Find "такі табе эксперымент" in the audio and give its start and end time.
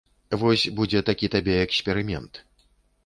1.09-2.33